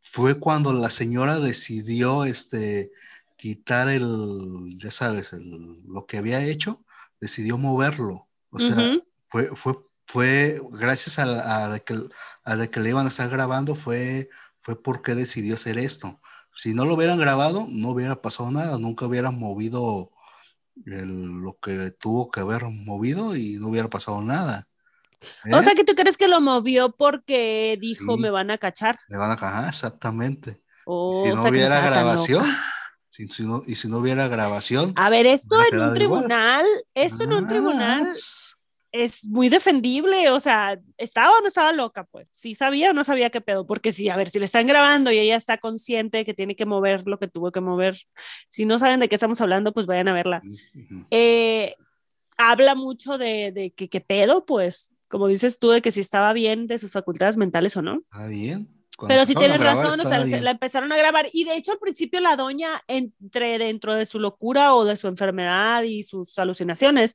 [0.00, 2.92] fue cuando la señora decidió este,
[3.36, 6.84] quitar el, ya sabes, lo que había hecho,
[7.20, 8.28] decidió moverlo.
[8.50, 9.74] O sea, fue, fue,
[10.06, 12.00] fue gracias a, a, que,
[12.44, 16.20] a de que le iban a estar grabando, fue, fue porque decidió hacer esto
[16.56, 20.10] si no lo hubieran grabado, no hubiera pasado nada, nunca hubieran movido
[20.84, 24.66] lo que tuvo que haber movido y no hubiera pasado nada.
[25.52, 25.76] O sea ¿Eh?
[25.76, 28.98] que tú crees que lo movió porque dijo me van a cachar.
[29.08, 30.62] Me van a cachar, exactamente.
[30.86, 32.46] Oh, si no hubiera grabación,
[33.66, 34.92] y si no hubiera grabación.
[34.96, 36.64] A ver, esto en un tribunal,
[36.94, 38.12] esto en un tribunal
[39.02, 42.04] es muy defendible, o sea, ¿estaba o no estaba loca?
[42.04, 44.66] Pues, si sabía o no sabía qué pedo, porque si, a ver, si le están
[44.66, 47.98] grabando y ella está consciente que tiene que mover lo que tuvo que mover,
[48.48, 50.42] si no saben de qué estamos hablando, pues vayan a verla.
[51.10, 51.74] Eh,
[52.36, 56.32] habla mucho de, de que qué pedo, pues, como dices tú, de que si estaba
[56.32, 58.02] bien de sus facultades mentales o no.
[58.10, 58.76] Está bien.
[59.06, 62.20] Pero si tienes razón, o sea, la empezaron a grabar y de hecho al principio
[62.20, 67.14] la doña entre dentro de su locura o de su enfermedad y sus alucinaciones,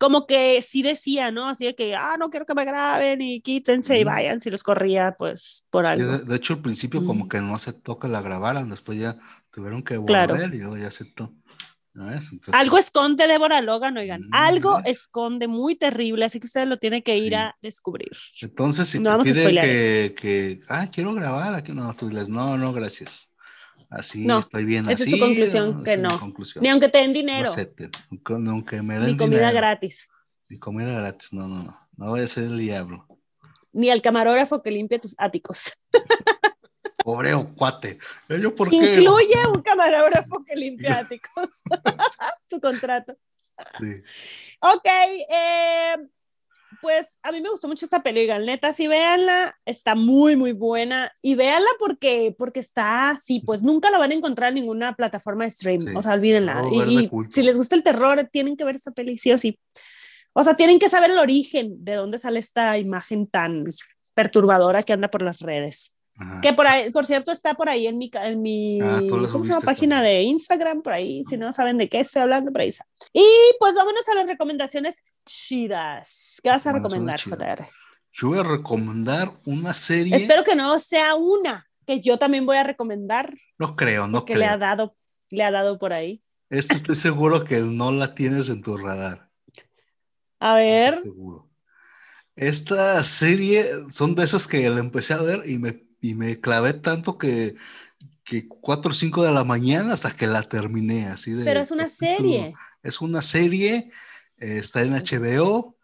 [0.00, 1.46] como que sí decía, ¿no?
[1.46, 4.62] Así de que, ah, no quiero que me graben y quítense y vayan, si los
[4.62, 6.16] corría, pues por algo.
[6.16, 9.18] de, hecho, al principio como que no aceptó que la grabaran, después ya
[9.50, 11.34] tuvieron que volver y luego ya aceptó.
[12.52, 17.18] algo esconde Débora Logan, oigan, algo esconde muy terrible, así que ustedes lo tienen que
[17.18, 18.10] ir a descubrir.
[18.40, 22.72] Entonces, si te piden que, que, ah, quiero grabar, aquí no, tú diles, no, no,
[22.72, 23.29] gracias.
[23.90, 24.88] Así estoy bien.
[24.88, 26.10] Esa es tu conclusión, que no.
[26.60, 27.50] Ni aunque te den dinero.
[28.38, 30.08] No aunque me den Ni comida gratis.
[30.48, 31.88] Ni comida gratis, no, no, no.
[31.96, 33.06] No voy a ser el diablo.
[33.72, 35.72] Ni al camarógrafo que limpie tus áticos.
[37.04, 37.98] Pobre cuate.
[38.28, 41.62] Incluye un camarógrafo que limpia áticos.
[42.48, 43.16] Su contrato.
[43.80, 44.02] Sí.
[44.60, 45.96] Ok, eh,
[46.80, 51.12] pues a mí me gustó mucho esta película, neta, sí véanla, está muy, muy buena
[51.22, 55.44] y véanla porque, porque está así, pues nunca la van a encontrar en ninguna plataforma
[55.44, 56.62] de stream, o sea, olvídenla.
[56.72, 59.58] y, si les gusta el terror, tienen que ver esa peli, sí o sí.
[60.32, 63.64] O sea, tienen que saber el origen de dónde sale esta imagen tan
[64.14, 65.99] perturbadora que anda por las redes.
[66.42, 69.00] Que por ahí, por cierto, está por ahí en mi, en mi ah,
[69.64, 72.86] página de Instagram, por ahí, si no saben de qué estoy hablando, por ahí está.
[73.12, 73.24] Y
[73.58, 76.38] pues vámonos a las recomendaciones chidas.
[76.42, 77.66] ¿Qué vas a recomendar, JR?
[78.12, 80.16] Yo voy a recomendar una serie.
[80.16, 83.34] Espero que no sea una que yo también voy a recomendar.
[83.58, 84.38] No creo, no creo.
[84.38, 84.96] le ha dado,
[85.30, 86.22] le ha dado por ahí.
[86.48, 89.30] Esta estoy seguro que no la tienes en tu radar.
[90.38, 90.98] A ver.
[91.00, 91.48] Seguro.
[92.36, 96.72] Esta serie son de esas que la empecé a ver y me y me clavé
[96.74, 97.54] tanto que,
[98.24, 101.44] que 4 o 5 de la mañana hasta que la terminé, así de...
[101.44, 102.52] Pero es una serie.
[102.82, 103.90] Es una serie,
[104.38, 105.76] eh, está en HBO,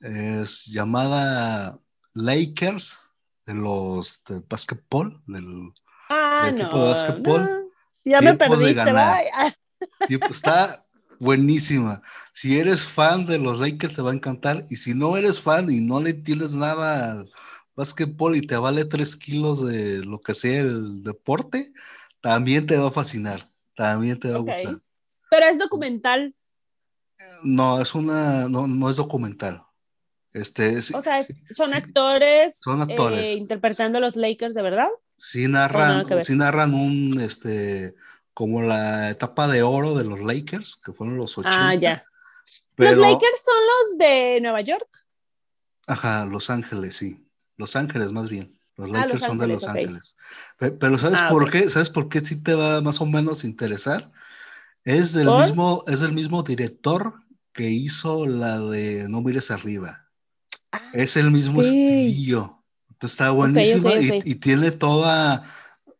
[0.00, 1.80] es llamada
[2.12, 3.10] Lakers,
[3.46, 5.72] de los del básquetbol, del,
[6.08, 7.70] ah, equipo de básquetbol.
[8.04, 9.56] Ya me perdiste, vaya.
[10.30, 10.86] está
[11.20, 12.00] buenísima.
[12.32, 15.70] Si eres fan de los Lakers te va a encantar y si no eres fan
[15.70, 17.24] y no le tienes nada
[17.76, 21.72] básquetbol y te vale 3 kilos de lo que sea el deporte,
[22.20, 24.80] también te va a fascinar, también te va a gustar.
[25.30, 26.34] Pero es documental.
[27.42, 29.64] No, es una, no, no es documental.
[30.32, 33.20] Este, o sea, son actores, son actores.
[33.20, 34.88] Eh, interpretando a los Lakers de verdad.
[35.16, 37.94] Sí narran, sí narran un, este,
[38.34, 41.68] como la etapa de oro de los Lakers, que fueron los 80.
[41.68, 42.04] Ah, ya.
[42.76, 44.88] ¿Los Lakers son los de Nueva York?
[45.86, 47.23] Ajá, Los Ángeles, sí.
[47.56, 48.58] Los Ángeles, más bien.
[48.76, 50.16] Los ah, Lakers son de Los Ángeles.
[50.58, 51.68] Pero, ¿sabes ah, por qué?
[51.68, 54.10] ¿Sabes por qué sí te va más o menos interesar?
[54.84, 57.14] Es del mismo, es del mismo director
[57.52, 60.08] que hizo la de No mires arriba.
[60.72, 62.64] Ah, es el mismo estilo.
[63.00, 65.44] está buenísima y, tiene toda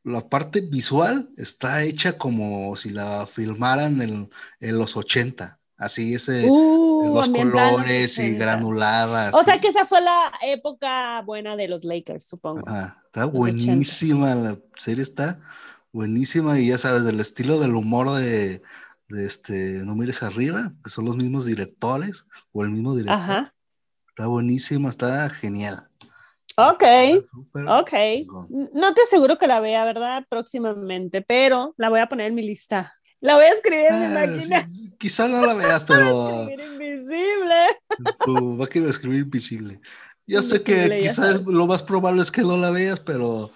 [0.02, 5.60] la parte visual, está hecha como si la filmaran en, en los 80.
[5.76, 9.34] Así ese, uh, los colores y granuladas.
[9.34, 12.62] O sea que esa fue la época buena de los Lakers, supongo.
[13.06, 15.40] está buenísima, la serie está
[15.92, 18.62] buenísima y ya sabes, del estilo del humor de,
[19.08, 23.52] este No mires arriba, que son los mismos directores o el mismo director.
[24.08, 25.88] Está buenísima, está genial.
[26.56, 26.84] Ok,
[27.66, 27.92] ok.
[28.72, 30.24] No te aseguro que la vea, ¿verdad?
[30.28, 32.92] Próximamente, pero la voy a poner en mi lista.
[33.24, 34.68] La voy a escribir en mi ah, máquina.
[34.98, 36.42] quizá no la veas, pero.
[36.42, 37.56] escribir invisible.
[38.22, 39.80] Tu máquina de escribir invisible.
[40.26, 43.50] Yo sé que quizás lo más probable es que no la veas, pero,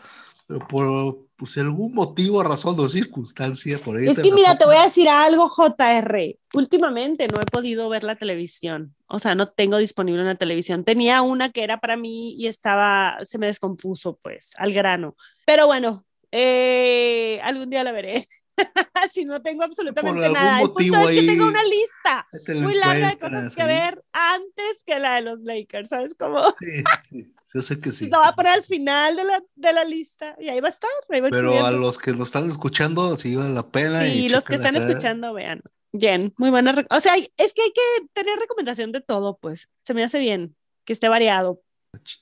[0.46, 4.09] pero por pues, algún motivo, razón o circunstancia, por ahí.
[4.09, 6.38] Es que mira, te voy a decir algo, JR.
[6.54, 8.94] Últimamente no he podido ver la televisión.
[9.07, 10.83] O sea, no tengo disponible una televisión.
[10.83, 15.14] Tenía una que era para mí y estaba, se me descompuso, pues, al grano.
[15.44, 16.02] Pero bueno,
[16.33, 18.26] eh, algún día la veré.
[19.12, 20.61] si no tengo absolutamente nada.
[20.61, 24.99] El punto es que tengo una lista muy larga de cosas que ver antes que
[24.99, 26.55] la de los Lakers, ¿sabes cómo?
[26.59, 28.05] Sí, sí, yo sé que sí.
[28.05, 30.73] Estaba va a poner al final de la, de la lista y ahí va a
[30.73, 30.90] estar.
[31.09, 34.05] Pero a los que nos están escuchando, sí vale la pena.
[34.05, 35.62] Sí, los que están escuchando, vean.
[35.92, 36.87] Jen, muy buena.
[36.90, 39.68] O sea, es que hay que tener recomendación de todo, pues.
[39.83, 41.62] Se me hace bien que esté variado.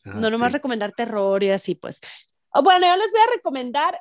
[0.05, 2.01] no nomás recomendar terror y así, pues.
[2.63, 4.01] Bueno, yo les voy a recomendar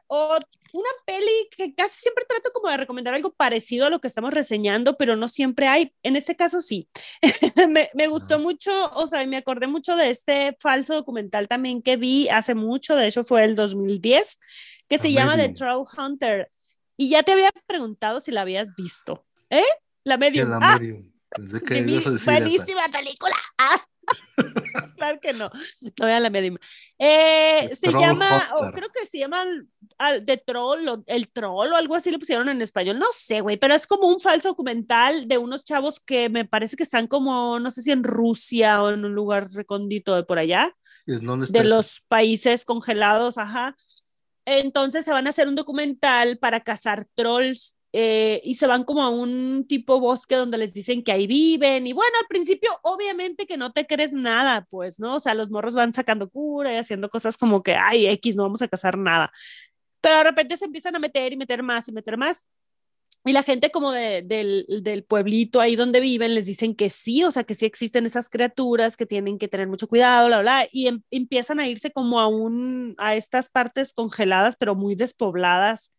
[0.75, 4.33] una peli que casi siempre trato como de recomendar algo parecido a lo que estamos
[4.33, 5.93] reseñando, pero no siempre hay.
[6.03, 6.89] En este caso sí.
[7.69, 11.97] me, me, gustó mucho, o sea, me acordé mucho de este falso documental también que
[11.97, 14.39] vi hace mucho, de hecho fue el 2010,
[14.89, 16.51] que se llama The Troll Hunter.
[16.97, 19.25] Y ya te había preguntado si la habías visto.
[19.49, 19.63] ¿Eh?
[20.03, 20.49] La Medium.
[20.49, 21.11] La ah, medium.
[22.25, 23.35] buenísima película.
[23.57, 23.81] Ah.
[24.96, 25.50] Claro que no.
[26.00, 26.54] No vean la media.
[27.00, 29.44] Eh, se llama, o creo que se llama
[30.26, 33.00] The Troll, el Troll o algo así lo pusieron en español.
[33.00, 36.76] No sé, güey, pero es como un falso documental de unos chavos que me parece
[36.76, 40.39] que están como, no sé si en Rusia o en un lugar recóndito de por
[40.39, 40.76] allá.
[41.06, 43.76] de los países congelados, ajá.
[44.46, 49.03] Entonces se van a hacer un documental para cazar trolls eh, y se van como
[49.03, 51.88] a un tipo bosque donde les dicen que ahí viven.
[51.88, 55.15] Y bueno, al principio, obviamente que no te crees nada, pues, ¿no?
[55.15, 58.43] O sea, los morros van sacando cura y haciendo cosas como que, ay, X, no
[58.43, 59.31] vamos a cazar nada.
[60.01, 62.45] Pero de repente se empiezan a meter y meter más y meter más.
[63.23, 67.23] Y la gente como de, del, del, pueblito ahí donde viven les dicen que sí,
[67.23, 70.67] o sea, que sí existen esas criaturas, que tienen que tener mucho cuidado, bla, bla,
[70.69, 75.93] y em, empiezan a irse como a, un, a estas partes congeladas, pero muy despobladas,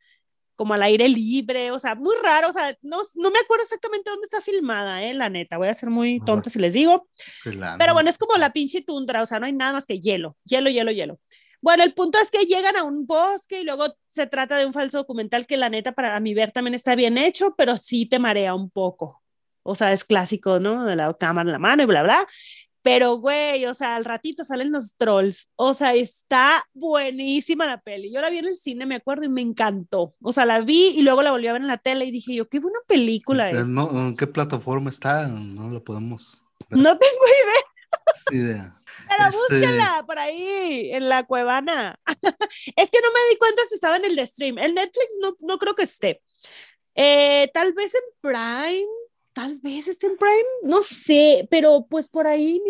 [0.56, 4.10] como al aire libre, o sea, muy raro, o sea, no, no me acuerdo exactamente
[4.10, 7.08] dónde está filmada, eh, la neta, voy a ser muy tonta si les digo,
[7.78, 10.36] pero bueno, es como la pinche tundra, o sea, no hay nada más que hielo,
[10.44, 11.20] hielo, hielo, hielo.
[11.60, 14.72] Bueno, el punto es que llegan a un bosque y luego se trata de un
[14.72, 18.18] falso documental que la neta para mi ver también está bien hecho, pero sí te
[18.18, 19.22] marea un poco.
[19.62, 20.84] O sea, es clásico, ¿no?
[20.84, 22.26] De la cámara en la mano y bla, bla.
[22.86, 25.48] Pero, güey, o sea, al ratito salen los trolls.
[25.56, 28.12] O sea, está buenísima la peli.
[28.12, 30.14] Yo la vi en el cine, me acuerdo, y me encantó.
[30.22, 32.32] O sea, la vi y luego la volví a ver en la tele y dije
[32.32, 33.56] yo, qué buena película es.
[33.56, 35.26] ¿En qué plataforma está?
[35.26, 36.44] No la podemos.
[36.70, 37.22] No tengo
[38.30, 38.44] idea.
[38.44, 38.76] idea.
[39.08, 39.66] Pero este...
[39.66, 41.98] búscala por ahí, en la cuevana.
[42.06, 44.58] es que no me di cuenta si estaba en el de stream.
[44.58, 46.22] El Netflix no, no creo que esté.
[46.94, 48.86] Eh, tal vez en Prime,
[49.36, 52.62] tal vez esté en Prime, no sé, pero pues por ahí,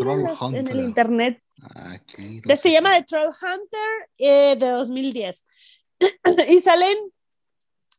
[0.52, 1.40] en el internet.
[1.62, 5.46] Aquí, se llama The Troll Hunter eh, de 2010.
[6.48, 6.98] y salen,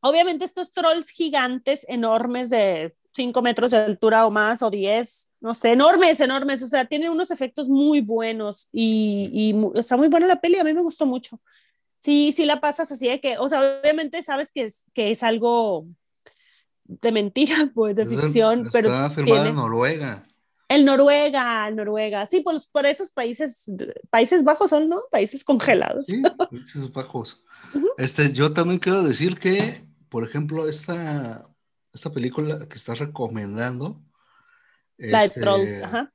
[0.01, 5.55] obviamente, estos trolls gigantes, enormes de 5 metros de altura o más, o 10, no
[5.55, 10.27] sé, enormes, enormes, o sea, tiene unos efectos muy buenos y, y está muy buena
[10.27, 11.39] la peli, a mí me gustó mucho.
[11.99, 15.23] Sí, sí la pasas así de que, o sea, obviamente sabes que es, que es
[15.23, 15.87] algo
[16.87, 18.89] de mentira, pues, de ficción, pero...
[18.89, 20.23] Está firmada en Noruega.
[20.69, 23.71] El Noruega, el Noruega, sí, por, por esos países,
[24.09, 24.99] Países Bajos son, ¿no?
[25.09, 26.07] Países congelados.
[26.07, 26.21] Sí,
[26.51, 27.41] Países Bajos.
[27.73, 27.89] uh -huh.
[27.97, 31.41] Este, yo también quiero decir que, por ejemplo, esta
[31.97, 34.01] esta película que estás recomendando.
[34.97, 36.13] La este, de Trolls, ajá.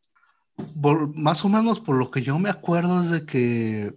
[0.81, 3.95] Por, más o menos por lo que yo me acuerdo es de que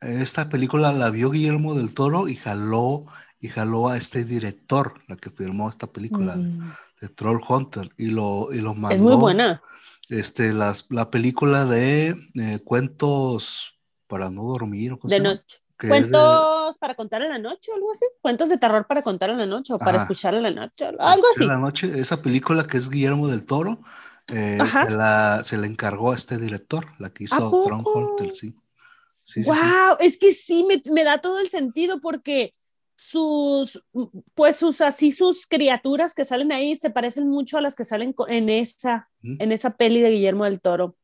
[0.00, 3.06] esta película la vio Guillermo del Toro y jaló
[3.42, 6.58] y jaló a este director, la que firmó esta película mm.
[6.58, 6.64] de,
[7.00, 8.94] de, Troll Hunter y lo, y lo mandó.
[8.94, 9.60] Es muy buena.
[10.08, 14.96] Este, las, la película de eh, cuentos para no dormir.
[15.02, 15.58] de noche.
[15.76, 16.78] Cuentos de...
[16.78, 18.04] para contar en la noche o algo así.
[18.20, 20.02] Cuentos de terror para contar en la noche o para Ajá.
[20.02, 20.86] escuchar en la noche.
[20.86, 21.42] Algo así.
[21.42, 23.80] En la noche, esa película que es Guillermo del Toro,
[24.28, 28.54] eh, se, la, se, la, encargó a este director, la que hizo Tron Hunter, sí.
[29.24, 30.06] sí wow, sí, sí.
[30.06, 32.54] es que sí, me, me, da todo el sentido porque
[33.02, 33.82] sus,
[34.34, 38.14] pues sus, así sus criaturas que salen ahí se parecen mucho a las que salen
[38.28, 39.42] en esa, ¿Mm?
[39.42, 40.96] en esa peli de Guillermo del Toro.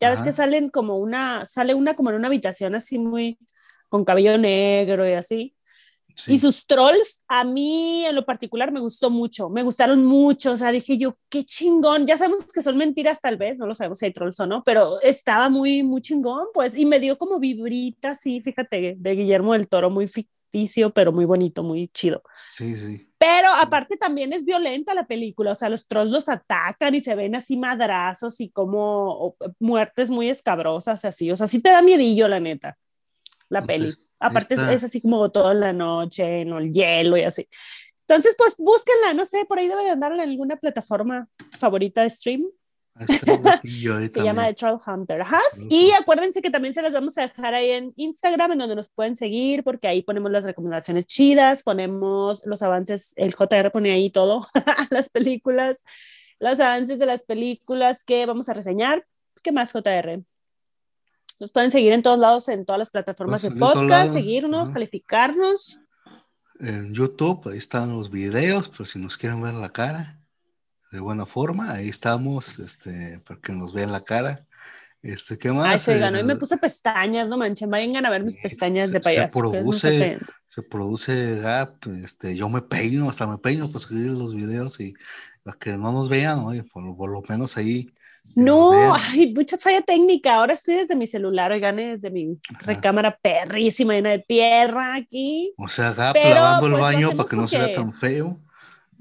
[0.00, 0.16] Ya Ajá.
[0.16, 3.38] ves que salen como una, sale una como en una habitación así muy,
[3.88, 5.54] con cabello negro y así.
[6.16, 6.34] Sí.
[6.34, 10.56] Y sus trolls, a mí en lo particular me gustó mucho, me gustaron mucho, o
[10.56, 14.00] sea, dije yo, qué chingón, ya sabemos que son mentiras tal vez, no lo sabemos
[14.00, 17.38] si hay trolls o no, pero estaba muy, muy chingón, pues, y me dio como
[17.38, 20.06] vibrita, sí, fíjate, de Guillermo del Toro, muy
[20.50, 22.22] ficticio, pero muy bonito, muy chido.
[22.48, 23.08] Sí, sí.
[23.18, 27.14] Pero aparte también es violenta la película, o sea, los trolls los atacan y se
[27.14, 32.28] ven así madrazos y como muertes muy escabrosas, así, o sea, sí te da miedillo,
[32.28, 32.76] la neta
[33.48, 33.90] la peli.
[34.18, 37.48] Aparte es, es, así como toda la noche, en el hielo y así.
[38.00, 41.28] Entonces, pues búsquenla, no sé, por ahí debe de andar en alguna plataforma
[41.58, 42.44] favorita de stream.
[43.04, 45.20] Se llama The Troll Hunter.
[45.20, 45.40] Ajá.
[45.68, 48.88] Y acuérdense que también se las vamos a dejar ahí en Instagram, en donde nos
[48.88, 54.10] pueden seguir, porque ahí ponemos las recomendaciones chidas, ponemos los avances, el JR pone ahí
[54.10, 54.46] todo,
[54.90, 55.82] las películas,
[56.38, 59.06] los avances de las películas que vamos a reseñar.
[59.42, 60.22] ¿Qué más, JR?
[61.38, 65.80] Nos pueden seguir en todos lados, en todas las plataformas pues, de podcast, seguirnos, calificarnos.
[66.60, 70.18] En YouTube, ahí están los videos, pero si nos quieren ver la cara
[70.92, 74.46] de buena forma, ahí estamos, este, para que nos vean la cara.
[75.02, 75.66] Este, ¿qué más?
[75.66, 79.00] Ay, se ganó y me puse pestañas, no manchen, vayan a ver mis pestañas de
[79.00, 79.26] payaso.
[79.26, 80.18] Se produce,
[80.48, 84.94] se produce Gap, este, yo me peino, hasta me peino para subir los videos y
[85.44, 87.92] los que no nos vean, oye, por, por lo menos ahí
[88.34, 90.34] no, ay, mucha falla técnica.
[90.34, 92.72] Ahora estoy desde mi celular, oigan, desde mi Ajá.
[92.72, 95.54] recámara perrísima, llena de tierra aquí.
[95.56, 98.40] O sea, Gap pero, lavando el pues, baño para que no se vea tan feo.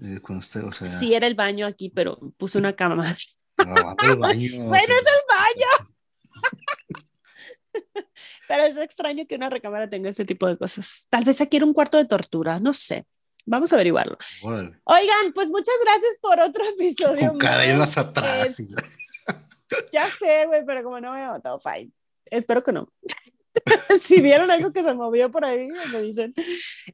[0.02, 0.90] Eh, usted, o sea...
[0.90, 3.38] Sí, era el baño aquí, pero puse una cama más.
[3.58, 4.64] El baño.
[4.66, 5.96] bueno, es el baño.
[8.48, 11.08] pero es extraño que una recámara tenga ese tipo de cosas.
[11.10, 13.06] Tal vez aquí era un cuarto de tortura, no sé.
[13.46, 14.18] Vamos a averiguarlo.
[14.42, 14.80] Órale.
[14.84, 17.30] Oigan, pues muchas gracias por otro episodio.
[17.30, 18.62] Con cadenas atrás.
[19.92, 21.92] Ya sé, güey, pero como no me he matado, fine.
[22.26, 22.92] Espero que no.
[24.02, 26.34] si vieron algo que se movió por ahí, me dicen.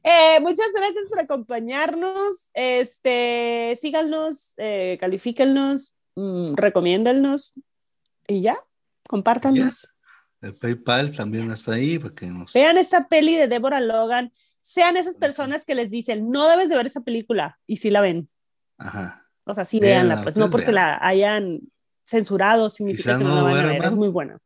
[0.02, 2.50] Eh, muchas gracias por acompañarnos.
[2.54, 7.54] Este, síganos, eh, califíquennos, mmm, recomiéndennos
[8.26, 8.58] y ya,
[9.08, 9.88] compártanos.
[10.40, 12.52] El PayPal también está ahí para que nos...
[12.52, 14.32] Vean esta peli de Deborah Logan.
[14.60, 18.00] Sean esas personas que les dicen, no debes de ver esa película, y si la
[18.00, 18.28] ven.
[18.78, 19.28] Ajá.
[19.44, 21.60] O sea, sí véanla, pues no porque la hayan
[22.04, 23.84] censurado significa que no, la van a ver.
[23.84, 24.38] Es muy buena.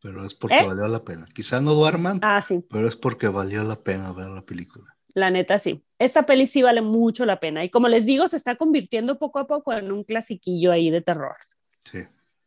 [0.00, 0.64] Pero es porque ¿Eh?
[0.64, 1.26] valió la pena.
[1.34, 2.64] Quizá no duerman, ah, sí.
[2.70, 4.96] pero es porque valió la pena ver la película.
[5.14, 5.84] La neta, sí.
[5.98, 7.64] Esta peli sí vale mucho la pena.
[7.64, 11.00] Y como les digo, se está convirtiendo poco a poco en un clasiquillo ahí de
[11.00, 11.36] terror.
[11.84, 11.98] Sí.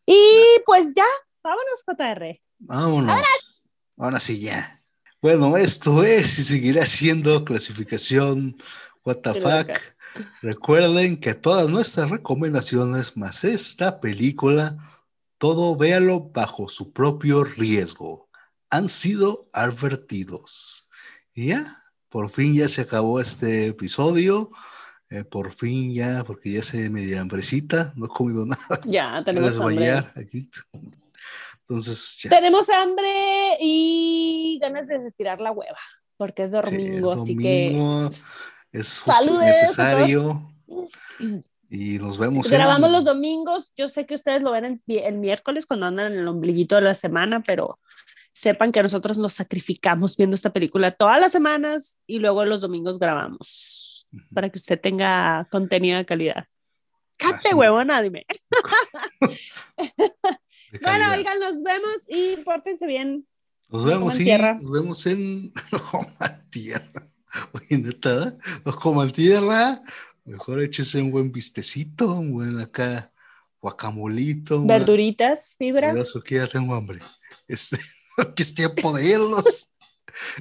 [0.05, 1.05] Y pues ya,
[1.43, 2.41] vámonos, JR.
[2.59, 3.63] Vámonos.
[3.97, 4.81] Ahora sí, ya.
[5.21, 8.57] Bueno, esto es y seguirá siendo clasificación
[9.03, 9.69] WTF.
[10.41, 14.77] Recuerden que todas nuestras recomendaciones, más esta película,
[15.41, 18.29] todo véalo bajo su propio riesgo.
[18.69, 20.87] Han sido advertidos.
[21.33, 24.51] Y ya, por fin ya se acabó este episodio.
[25.09, 28.81] Eh, por fin ya, porque ya se media hambrecita, no he comido nada.
[28.85, 29.89] Ya, tenemos hambre.
[30.15, 30.47] Aquí.
[31.61, 32.29] Entonces, ya.
[32.29, 35.79] Tenemos hambre y ganas de retirar la hueva,
[36.17, 38.11] porque es domingo, así que
[38.73, 40.53] es necesario.
[41.74, 42.49] Y nos vemos.
[42.49, 43.72] Grabamos los domingos.
[43.78, 46.93] Yo sé que ustedes lo ven el, miércoles cuando andan en el ombliguito de la
[46.93, 47.80] semana, pero
[48.34, 52.99] sepan que nosotros nos sacrificamos viendo esta película todas las semanas y luego los domingos
[52.99, 56.45] grabamos para que usted tenga contenido de calidad.
[57.15, 58.26] ¡Cate huevona, dime!
[60.82, 63.26] bueno, oigan, nos vemos y pórtense bien.
[63.69, 64.59] Nos vemos, sí, tierra.
[64.61, 65.53] nos vemos en
[66.49, 67.07] tierra.
[67.53, 69.82] Oye, neta, nos coman tierra,
[70.26, 73.11] mejor échese un buen vistecito, un buen acá
[73.61, 74.65] guacamolito.
[74.65, 75.91] Verduritas, fibra.
[75.91, 76.99] Eso que ya tengo hambre.
[77.47, 77.78] Este,
[78.36, 79.69] que es tiempo de irnos.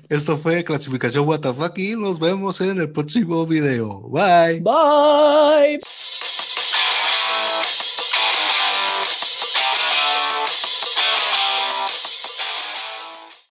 [0.08, 4.00] Esto fue clasificación WTF y nos vemos en el próximo video.
[4.08, 4.60] Bye.
[4.60, 5.80] Bye.